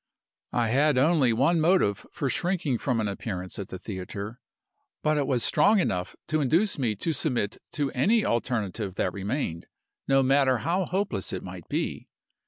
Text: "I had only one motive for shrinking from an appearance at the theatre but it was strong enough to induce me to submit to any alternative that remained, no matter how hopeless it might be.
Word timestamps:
"I 0.53 0.69
had 0.69 0.97
only 0.97 1.31
one 1.31 1.61
motive 1.61 2.07
for 2.11 2.27
shrinking 2.27 2.79
from 2.79 2.99
an 2.99 3.07
appearance 3.07 3.59
at 3.59 3.67
the 3.67 3.77
theatre 3.77 4.39
but 5.03 5.15
it 5.15 5.27
was 5.27 5.43
strong 5.43 5.79
enough 5.79 6.15
to 6.29 6.41
induce 6.41 6.79
me 6.79 6.95
to 6.95 7.13
submit 7.13 7.59
to 7.73 7.91
any 7.91 8.25
alternative 8.25 8.95
that 8.95 9.13
remained, 9.13 9.67
no 10.07 10.23
matter 10.23 10.57
how 10.57 10.85
hopeless 10.85 11.31
it 11.31 11.43
might 11.43 11.69
be. 11.69 12.07